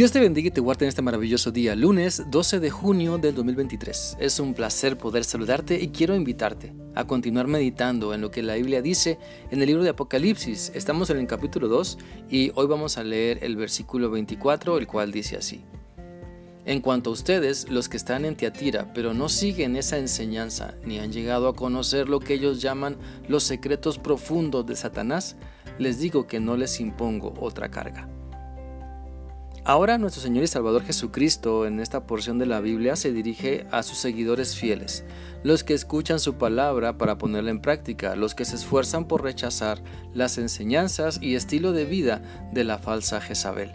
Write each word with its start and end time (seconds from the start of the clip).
Dios 0.00 0.12
te 0.12 0.20
bendiga 0.20 0.48
y 0.48 0.50
te 0.50 0.62
guarde 0.62 0.86
en 0.86 0.88
este 0.88 1.02
maravilloso 1.02 1.50
día, 1.50 1.76
lunes 1.76 2.22
12 2.30 2.58
de 2.58 2.70
junio 2.70 3.18
del 3.18 3.34
2023. 3.34 4.16
Es 4.18 4.40
un 4.40 4.54
placer 4.54 4.96
poder 4.96 5.24
saludarte 5.24 5.78
y 5.78 5.88
quiero 5.88 6.16
invitarte 6.16 6.72
a 6.94 7.06
continuar 7.06 7.48
meditando 7.48 8.14
en 8.14 8.22
lo 8.22 8.30
que 8.30 8.42
la 8.42 8.54
Biblia 8.54 8.80
dice 8.80 9.18
en 9.50 9.60
el 9.60 9.66
libro 9.66 9.82
de 9.82 9.90
Apocalipsis. 9.90 10.72
Estamos 10.74 11.10
en 11.10 11.18
el 11.18 11.26
capítulo 11.26 11.68
2 11.68 11.98
y 12.30 12.50
hoy 12.54 12.66
vamos 12.66 12.96
a 12.96 13.04
leer 13.04 13.44
el 13.44 13.56
versículo 13.56 14.10
24, 14.10 14.78
el 14.78 14.86
cual 14.86 15.12
dice 15.12 15.36
así. 15.36 15.60
En 16.64 16.80
cuanto 16.80 17.10
a 17.10 17.12
ustedes, 17.12 17.68
los 17.68 17.90
que 17.90 17.98
están 17.98 18.24
en 18.24 18.36
Tiatira, 18.36 18.94
pero 18.94 19.12
no 19.12 19.28
siguen 19.28 19.76
esa 19.76 19.98
enseñanza, 19.98 20.76
ni 20.82 20.98
han 20.98 21.12
llegado 21.12 21.46
a 21.46 21.54
conocer 21.54 22.08
lo 22.08 22.20
que 22.20 22.32
ellos 22.32 22.62
llaman 22.62 22.96
los 23.28 23.42
secretos 23.42 23.98
profundos 23.98 24.64
de 24.64 24.76
Satanás, 24.76 25.36
les 25.78 25.98
digo 25.98 26.26
que 26.26 26.40
no 26.40 26.56
les 26.56 26.80
impongo 26.80 27.34
otra 27.38 27.70
carga. 27.70 28.08
Ahora 29.64 29.98
nuestro 29.98 30.22
Señor 30.22 30.44
y 30.44 30.46
Salvador 30.46 30.82
Jesucristo 30.84 31.66
en 31.66 31.80
esta 31.80 32.06
porción 32.06 32.38
de 32.38 32.46
la 32.46 32.60
Biblia 32.60 32.96
se 32.96 33.12
dirige 33.12 33.66
a 33.70 33.82
sus 33.82 33.98
seguidores 33.98 34.56
fieles, 34.56 35.04
los 35.42 35.64
que 35.64 35.74
escuchan 35.74 36.18
su 36.18 36.34
palabra 36.34 36.96
para 36.96 37.18
ponerla 37.18 37.50
en 37.50 37.60
práctica, 37.60 38.16
los 38.16 38.34
que 38.34 38.46
se 38.46 38.56
esfuerzan 38.56 39.06
por 39.06 39.22
rechazar 39.22 39.82
las 40.14 40.38
enseñanzas 40.38 41.18
y 41.20 41.34
estilo 41.34 41.72
de 41.72 41.84
vida 41.84 42.22
de 42.52 42.64
la 42.64 42.78
falsa 42.78 43.20
Jezabel. 43.20 43.72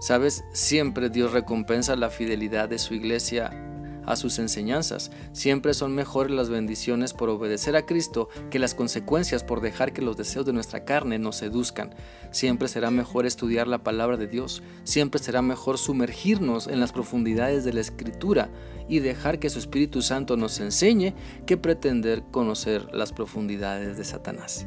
Sabes, 0.00 0.42
siempre 0.54 1.10
Dios 1.10 1.32
recompensa 1.32 1.96
la 1.96 2.08
fidelidad 2.08 2.70
de 2.70 2.78
su 2.78 2.94
iglesia 2.94 3.69
a 4.06 4.16
sus 4.16 4.38
enseñanzas. 4.38 5.10
Siempre 5.32 5.74
son 5.74 5.94
mejores 5.94 6.32
las 6.32 6.48
bendiciones 6.48 7.12
por 7.12 7.28
obedecer 7.28 7.76
a 7.76 7.86
Cristo 7.86 8.28
que 8.50 8.58
las 8.58 8.74
consecuencias 8.74 9.44
por 9.44 9.60
dejar 9.60 9.92
que 9.92 10.02
los 10.02 10.16
deseos 10.16 10.46
de 10.46 10.52
nuestra 10.52 10.84
carne 10.84 11.18
nos 11.18 11.36
seduzcan. 11.36 11.94
Siempre 12.30 12.68
será 12.68 12.90
mejor 12.90 13.26
estudiar 13.26 13.68
la 13.68 13.82
palabra 13.82 14.16
de 14.16 14.26
Dios. 14.26 14.62
Siempre 14.84 15.20
será 15.20 15.42
mejor 15.42 15.78
sumergirnos 15.78 16.66
en 16.66 16.80
las 16.80 16.92
profundidades 16.92 17.64
de 17.64 17.72
la 17.72 17.80
Escritura 17.80 18.50
y 18.88 18.98
dejar 18.98 19.38
que 19.38 19.50
su 19.50 19.58
Espíritu 19.58 20.02
Santo 20.02 20.36
nos 20.36 20.58
enseñe 20.60 21.14
que 21.46 21.56
pretender 21.56 22.24
conocer 22.30 22.92
las 22.92 23.12
profundidades 23.12 23.96
de 23.96 24.04
Satanás. 24.04 24.66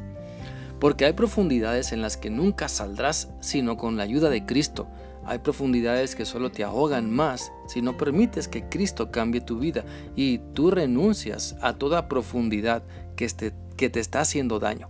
Porque 0.80 1.04
hay 1.04 1.12
profundidades 1.12 1.92
en 1.92 2.02
las 2.02 2.16
que 2.16 2.30
nunca 2.30 2.68
saldrás 2.68 3.28
sino 3.40 3.76
con 3.76 3.96
la 3.96 4.02
ayuda 4.02 4.30
de 4.30 4.44
Cristo. 4.44 4.88
Hay 5.26 5.38
profundidades 5.38 6.14
que 6.14 6.24
solo 6.24 6.50
te 6.50 6.64
ahogan 6.64 7.10
más 7.10 7.52
si 7.66 7.80
no 7.80 7.96
permites 7.96 8.48
que 8.48 8.68
Cristo 8.68 9.10
cambie 9.10 9.40
tu 9.40 9.58
vida 9.58 9.84
y 10.16 10.38
tú 10.54 10.70
renuncias 10.70 11.56
a 11.62 11.74
toda 11.74 12.08
profundidad 12.08 12.82
que 13.16 13.28
te, 13.28 13.52
que 13.76 13.90
te 13.90 14.00
está 14.00 14.20
haciendo 14.20 14.58
daño. 14.58 14.88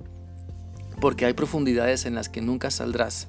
Porque 1.00 1.26
hay 1.26 1.34
profundidades 1.34 2.06
en 2.06 2.14
las 2.14 2.28
que 2.28 2.40
nunca 2.40 2.70
saldrás, 2.70 3.28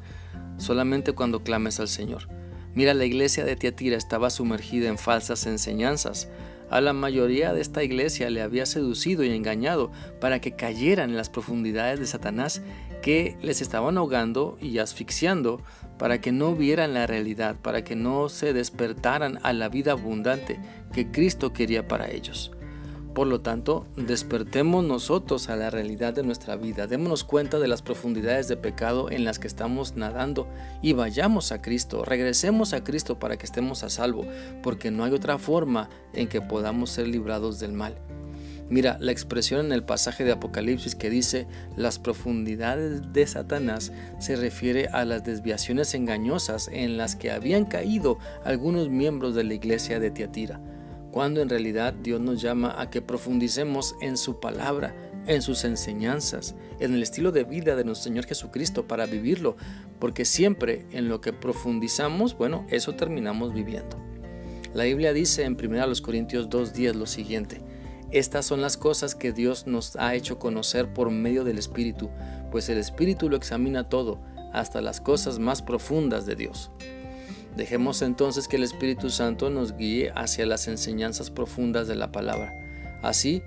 solamente 0.58 1.14
cuando 1.14 1.44
clames 1.44 1.80
al 1.80 1.88
Señor. 1.88 2.28
Mira, 2.74 2.94
la 2.94 3.06
iglesia 3.06 3.46
de 3.46 3.56
Tiatira 3.56 3.98
estaba 3.98 4.30
sumergida 4.30 4.90
en 4.90 4.98
falsas 4.98 5.46
enseñanzas. 5.46 6.28
A 6.70 6.82
la 6.82 6.94
mayoría 6.94 7.54
de 7.54 7.62
esta 7.62 7.84
iglesia 7.84 8.30
le 8.30 8.42
había 8.42 8.66
seducido 8.66 9.24
y 9.24 9.32
engañado 9.32 9.92
para 10.20 10.42
que 10.42 10.56
cayeran 10.56 11.12
en 11.12 11.16
las 11.16 11.30
profundidades 11.30 12.00
de 12.00 12.08
Satanás 12.08 12.62
que 13.06 13.38
les 13.44 13.62
estaban 13.62 14.00
ahogando 14.00 14.58
y 14.60 14.80
asfixiando 14.80 15.62
para 16.00 16.22
que 16.22 16.32
no 16.32 16.56
vieran 16.56 16.96
la 16.96 17.06
realidad, 17.06 17.56
para 17.62 17.84
que 17.84 17.96
no 17.96 18.30
se 18.30 18.52
despertaran 18.52 19.38
a 19.44 19.54
la 19.54 19.70
vida 19.70 19.92
abundante 19.92 20.60
que 20.92 21.12
Cristo 21.12 21.54
quería 21.54 21.88
para 21.88 22.10
ellos. 22.10 22.52
Por 23.14 23.28
lo 23.28 23.42
tanto, 23.42 23.86
despertemos 23.96 24.84
nosotros 24.84 25.50
a 25.50 25.56
la 25.56 25.70
realidad 25.70 26.16
de 26.16 26.24
nuestra 26.24 26.56
vida, 26.56 26.88
démonos 26.88 27.24
cuenta 27.24 27.60
de 27.60 27.68
las 27.68 27.84
profundidades 27.84 28.48
de 28.48 28.58
pecado 28.58 29.12
en 29.12 29.24
las 29.24 29.38
que 29.38 29.46
estamos 29.46 29.96
nadando 29.96 30.48
y 30.82 30.94
vayamos 30.94 31.52
a 31.52 31.62
Cristo, 31.62 32.04
regresemos 32.06 32.74
a 32.74 32.84
Cristo 32.84 33.20
para 33.20 33.38
que 33.38 33.46
estemos 33.46 33.84
a 33.84 33.92
salvo, 33.92 34.26
porque 34.64 34.90
no 34.90 35.04
hay 35.04 35.14
otra 35.14 35.38
forma 35.38 35.92
en 36.14 36.28
que 36.28 36.42
podamos 36.42 36.90
ser 36.90 37.08
librados 37.08 37.60
del 37.60 37.74
mal. 37.74 38.00
Mira, 38.68 38.98
la 39.00 39.12
expresión 39.12 39.68
en 39.68 39.72
el 39.72 39.84
pasaje 39.84 40.24
de 40.24 40.32
Apocalipsis 40.32 40.96
que 40.96 41.12
dice 41.12 41.46
las 41.78 42.00
profundidades 42.00 43.14
de 43.14 43.28
Satanás 43.28 43.92
se 44.18 44.36
refiere 44.36 44.88
a 44.88 45.06
las 45.06 45.24
desviaciones 45.24 45.94
engañosas 45.94 46.70
en 46.72 46.98
las 46.98 47.16
que 47.16 47.30
habían 47.30 47.66
caído 47.66 48.18
algunos 48.44 48.90
miembros 48.90 49.36
de 49.36 49.44
la 49.44 49.54
iglesia 49.54 50.00
de 50.00 50.10
Tiatira, 50.10 50.60
cuando 51.12 51.42
en 51.42 51.50
realidad 51.50 51.94
Dios 51.94 52.20
nos 52.20 52.42
llama 52.42 52.76
a 52.82 52.90
que 52.90 53.04
profundicemos 53.04 53.96
en 54.02 54.18
su 54.18 54.40
palabra, 54.40 54.96
en 55.28 55.44
sus 55.44 55.64
enseñanzas, 55.64 56.56
en 56.80 56.96
el 56.96 57.04
estilo 57.04 57.32
de 57.32 57.44
vida 57.44 57.76
de 57.76 57.84
nuestro 57.84 58.06
Señor 58.06 58.26
Jesucristo 58.26 58.88
para 58.88 59.06
vivirlo, 59.06 59.58
porque 60.00 60.26
siempre 60.26 60.88
en 60.92 61.08
lo 61.08 61.22
que 61.22 61.34
profundizamos, 61.34 62.36
bueno, 62.36 62.66
eso 62.70 62.96
terminamos 62.96 63.54
viviendo. 63.54 63.98
La 64.74 64.84
Biblia 64.84 65.14
dice 65.14 65.44
en 65.44 65.54
1 65.54 65.94
Corintios 66.02 66.50
2.10 66.50 66.96
lo 66.96 67.06
siguiente, 67.06 67.62
estas 68.16 68.46
son 68.46 68.62
las 68.62 68.78
cosas 68.78 69.14
que 69.14 69.34
Dios 69.34 69.68
nos 69.68 69.96
ha 69.98 70.16
hecho 70.16 70.40
conocer 70.40 70.94
por 70.94 71.12
medio 71.12 71.44
del 71.44 71.58
Espíritu, 71.58 72.10
pues 72.52 72.70
el 72.70 72.78
Espíritu 72.78 73.30
lo 73.30 73.36
examina 73.36 73.90
todo, 73.90 74.20
hasta 74.54 74.82
las 74.82 75.02
cosas 75.02 75.38
más 75.38 75.62
profundas 75.62 76.26
de 76.26 76.36
Dios. 76.36 76.72
Dejemos 77.58 78.02
entonces 78.02 78.48
que 78.48 78.56
el 78.56 78.64
Espíritu 78.64 79.10
Santo 79.10 79.50
nos 79.50 79.76
guíe 79.76 80.12
hacia 80.16 80.46
las 80.46 80.68
enseñanzas 80.68 81.30
profundas 81.30 81.88
de 81.88 81.96
la 81.96 82.12
palabra. 82.12 82.54
Así 83.02 83.44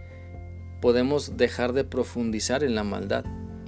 podemos 0.80 1.36
dejar 1.36 1.72
de 1.72 1.84
profundizar 1.84 2.62
en 2.62 2.74
la 2.74 2.84
maldad, 2.84 3.24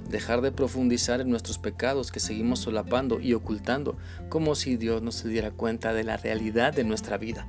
dejar 0.09 0.41
de 0.41 0.51
profundizar 0.51 1.21
en 1.21 1.29
nuestros 1.29 1.57
pecados 1.57 2.11
que 2.11 2.19
seguimos 2.19 2.59
solapando 2.59 3.19
y 3.19 3.33
ocultando, 3.33 3.97
como 4.29 4.55
si 4.55 4.77
Dios 4.77 5.01
no 5.01 5.11
se 5.11 5.29
diera 5.29 5.51
cuenta 5.51 5.93
de 5.93 6.03
la 6.03 6.17
realidad 6.17 6.73
de 6.73 6.83
nuestra 6.83 7.17
vida. 7.17 7.47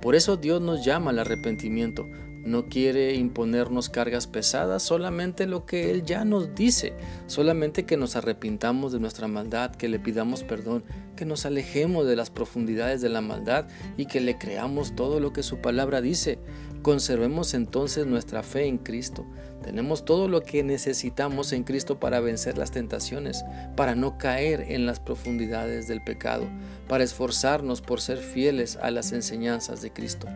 Por 0.00 0.14
eso 0.14 0.36
Dios 0.36 0.60
nos 0.60 0.84
llama 0.84 1.10
al 1.10 1.18
arrepentimiento, 1.18 2.08
no 2.48 2.66
quiere 2.66 3.14
imponernos 3.14 3.88
cargas 3.88 4.26
pesadas, 4.26 4.82
solamente 4.82 5.46
lo 5.46 5.66
que 5.66 5.90
Él 5.90 6.02
ya 6.04 6.24
nos 6.24 6.54
dice, 6.54 6.94
solamente 7.26 7.84
que 7.84 7.96
nos 7.96 8.16
arrepintamos 8.16 8.92
de 8.92 9.00
nuestra 9.00 9.28
maldad, 9.28 9.74
que 9.74 9.88
le 9.88 9.98
pidamos 9.98 10.42
perdón, 10.42 10.84
que 11.14 11.24
nos 11.24 11.46
alejemos 11.46 12.06
de 12.06 12.16
las 12.16 12.30
profundidades 12.30 13.00
de 13.00 13.08
la 13.08 13.20
maldad 13.20 13.66
y 13.96 14.06
que 14.06 14.20
le 14.20 14.38
creamos 14.38 14.96
todo 14.96 15.20
lo 15.20 15.32
que 15.32 15.42
su 15.42 15.58
palabra 15.58 16.00
dice. 16.00 16.38
Conservemos 16.82 17.54
entonces 17.54 18.06
nuestra 18.06 18.42
fe 18.42 18.66
en 18.66 18.78
Cristo. 18.78 19.26
Tenemos 19.62 20.04
todo 20.04 20.28
lo 20.28 20.42
que 20.42 20.62
necesitamos 20.62 21.52
en 21.52 21.64
Cristo 21.64 21.98
para 21.98 22.20
vencer 22.20 22.56
las 22.56 22.70
tentaciones, 22.70 23.44
para 23.76 23.94
no 23.94 24.16
caer 24.16 24.66
en 24.68 24.86
las 24.86 25.00
profundidades 25.00 25.88
del 25.88 26.02
pecado, 26.02 26.46
para 26.86 27.04
esforzarnos 27.04 27.80
por 27.82 28.00
ser 28.00 28.18
fieles 28.18 28.78
a 28.80 28.90
las 28.90 29.12
enseñanzas 29.12 29.82
de 29.82 29.92
Cristo. 29.92 30.28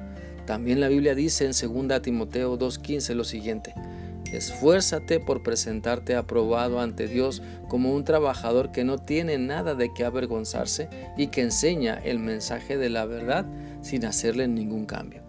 También 0.46 0.80
la 0.80 0.88
Biblia 0.88 1.14
dice 1.14 1.44
en 1.44 1.52
2 1.52 2.02
Timoteo 2.02 2.58
2.15 2.58 3.14
lo 3.14 3.24
siguiente, 3.24 3.74
Esfuérzate 4.32 5.20
por 5.20 5.42
presentarte 5.42 6.16
aprobado 6.16 6.80
ante 6.80 7.06
Dios 7.06 7.42
como 7.68 7.92
un 7.92 8.04
trabajador 8.04 8.72
que 8.72 8.82
no 8.82 8.96
tiene 8.96 9.36
nada 9.36 9.74
de 9.74 9.92
qué 9.92 10.06
avergonzarse 10.06 10.88
y 11.18 11.26
que 11.26 11.42
enseña 11.42 11.98
el 12.02 12.18
mensaje 12.18 12.78
de 12.78 12.88
la 12.88 13.04
verdad 13.04 13.44
sin 13.82 14.06
hacerle 14.06 14.48
ningún 14.48 14.86
cambio. 14.86 15.22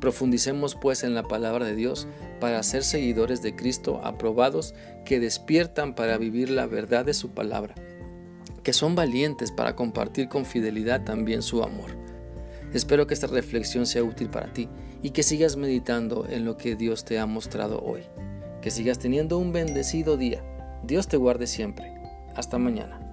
Profundicemos 0.00 0.74
pues 0.74 1.04
en 1.04 1.14
la 1.14 1.24
palabra 1.24 1.66
de 1.66 1.74
Dios 1.74 2.08
para 2.40 2.62
ser 2.62 2.82
seguidores 2.82 3.42
de 3.42 3.54
Cristo 3.54 4.00
aprobados 4.02 4.74
que 5.04 5.20
despiertan 5.20 5.94
para 5.94 6.16
vivir 6.16 6.48
la 6.48 6.66
verdad 6.66 7.04
de 7.04 7.14
su 7.14 7.30
palabra, 7.30 7.74
que 8.62 8.72
son 8.72 8.94
valientes 8.94 9.52
para 9.52 9.76
compartir 9.76 10.28
con 10.30 10.46
fidelidad 10.46 11.04
también 11.04 11.42
su 11.42 11.62
amor. 11.62 12.03
Espero 12.74 13.06
que 13.06 13.14
esta 13.14 13.28
reflexión 13.28 13.86
sea 13.86 14.02
útil 14.02 14.28
para 14.28 14.52
ti 14.52 14.68
y 15.00 15.10
que 15.10 15.22
sigas 15.22 15.56
meditando 15.56 16.26
en 16.28 16.44
lo 16.44 16.56
que 16.56 16.74
Dios 16.74 17.04
te 17.04 17.20
ha 17.20 17.26
mostrado 17.26 17.80
hoy. 17.80 18.02
Que 18.60 18.72
sigas 18.72 18.98
teniendo 18.98 19.38
un 19.38 19.52
bendecido 19.52 20.16
día. 20.16 20.42
Dios 20.82 21.06
te 21.06 21.16
guarde 21.16 21.46
siempre. 21.46 21.94
Hasta 22.34 22.58
mañana. 22.58 23.03